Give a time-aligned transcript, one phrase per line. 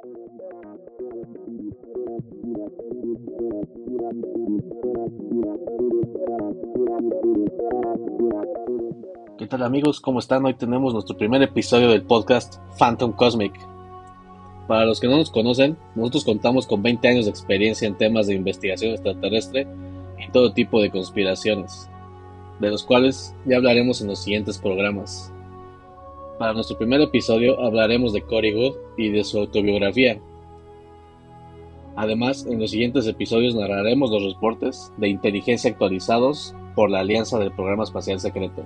[0.00, 0.06] ¿Qué
[9.48, 10.00] tal amigos?
[10.00, 10.44] ¿Cómo están?
[10.44, 13.52] Hoy tenemos nuestro primer episodio del podcast Phantom Cosmic.
[14.68, 18.28] Para los que no nos conocen, nosotros contamos con 20 años de experiencia en temas
[18.28, 19.66] de investigación extraterrestre
[20.24, 21.90] y todo tipo de conspiraciones,
[22.60, 25.32] de los cuales ya hablaremos en los siguientes programas.
[26.38, 30.20] Para nuestro primer episodio hablaremos de Cory Good y de su autobiografía.
[31.96, 37.50] Además, en los siguientes episodios narraremos los reportes de inteligencia actualizados por la Alianza del
[37.50, 38.64] Programa Espacial Secreto.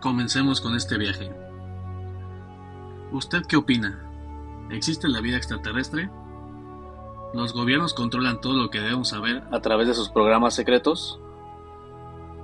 [0.00, 1.30] Comencemos con este viaje.
[3.12, 4.02] ¿Usted qué opina?
[4.70, 6.08] ¿Existe la vida extraterrestre?
[7.34, 11.20] ¿Los gobiernos controlan todo lo que debemos saber a través de sus programas secretos?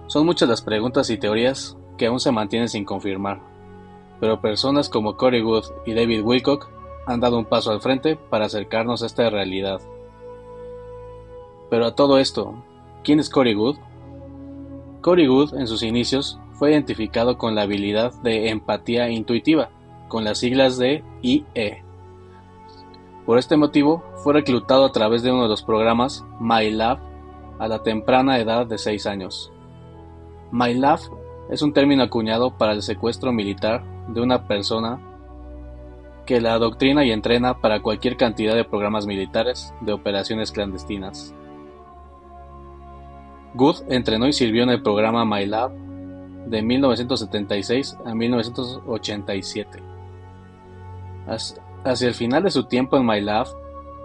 [0.06, 3.40] Son muchas las preguntas y teorías que aún se mantienen sin confirmar,
[4.20, 6.68] pero personas como Corey Wood y David Wilcock
[7.06, 9.80] han dado un paso al frente para acercarnos a esta realidad.
[11.70, 12.54] Pero a todo esto,
[13.02, 13.76] ¿quién es Corey Wood?
[15.00, 19.70] Corey Wood en sus inicios fue identificado con la habilidad de empatía intuitiva,
[20.08, 21.82] con las siglas de IE.
[23.26, 26.98] Por este motivo, fue reclutado a través de uno de los programas MyLab
[27.58, 29.52] a la temprana edad de 6 años.
[30.52, 31.00] MyLab
[31.50, 35.00] es un término acuñado para el secuestro militar de una persona
[36.26, 41.34] que la adoctrina y entrena para cualquier cantidad de programas militares de operaciones clandestinas.
[43.54, 45.72] Good entrenó y sirvió en el programa MyLab
[46.46, 49.82] de 1976 a 1987.
[51.84, 53.46] Hacia el final de su tiempo en MyLab,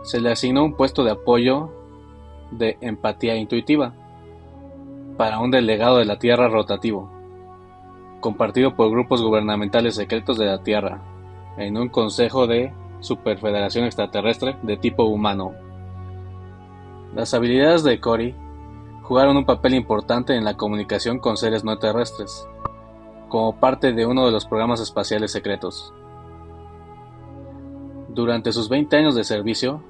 [0.03, 1.69] se le asignó un puesto de apoyo
[2.51, 3.93] de empatía intuitiva
[5.17, 7.09] para un delegado de la Tierra rotativo,
[8.27, 10.99] compartido por grupos gubernamentales secretos de la Tierra,
[11.57, 15.53] en un consejo de superfederación extraterrestre de tipo humano.
[17.15, 18.35] Las habilidades de Cory
[19.03, 22.45] jugaron un papel importante en la comunicación con seres no terrestres,
[23.29, 25.93] como parte de uno de los programas espaciales secretos.
[28.09, 29.81] Durante sus 20 años de servicio,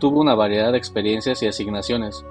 [0.00, 2.26] tuvo una variedad de experiencias y asignaciones,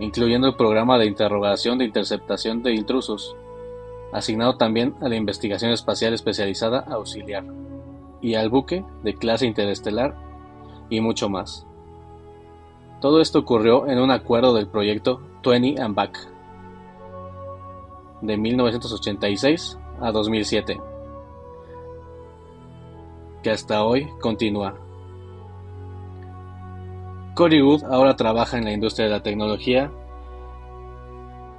[0.00, 3.36] incluyendo el programa de interrogación de interceptación de intrusos,
[4.12, 7.44] asignado también a la investigación espacial especializada auxiliar,
[8.20, 10.14] y al buque de clase interestelar,
[10.90, 11.66] y mucho más.
[13.00, 16.18] Todo esto ocurrió en un acuerdo del proyecto Twenty and Back
[18.20, 20.80] de 1986 a 2007,
[23.42, 24.74] que hasta hoy continúa.
[27.34, 29.90] Cory Wood ahora trabaja en la industria de la tecnología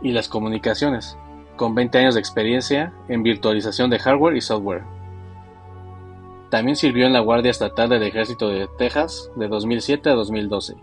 [0.01, 1.17] y las comunicaciones,
[1.63, 4.83] con 20 años de experiencia en virtualización de hardware y software.
[6.49, 10.75] También sirvió en la Guardia Estatal del Ejército de Texas de 2007 a 2012.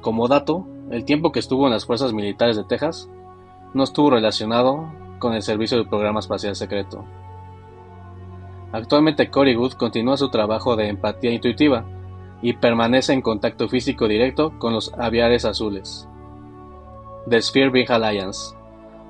[0.00, 3.08] Como dato, el tiempo que estuvo en las Fuerzas Militares de Texas
[3.74, 7.04] no estuvo relacionado con el servicio del programa espacial secreto.
[8.72, 11.84] Actualmente Cory Good continúa su trabajo de empatía intuitiva
[12.42, 16.08] y permanece en contacto físico directo con los aviares azules
[17.26, 18.54] de Sphere Big Alliance,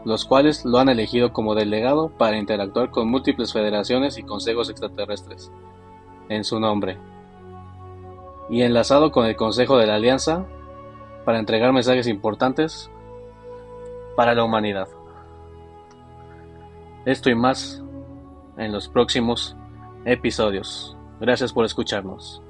[0.04, 5.52] los cuales lo han elegido como delegado para interactuar con múltiples federaciones y consejos extraterrestres,
[6.28, 6.98] en su nombre,
[8.50, 10.46] y enlazado con el Consejo de la Alianza
[11.24, 12.90] para entregar mensajes importantes
[14.16, 14.88] para la humanidad.
[17.04, 17.82] Esto y más
[18.56, 19.56] en los próximos
[20.04, 20.96] episodios.
[21.20, 22.42] Gracias por escucharnos.